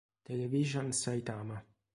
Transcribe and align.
Television 0.25 0.89
Saitama 0.89 1.61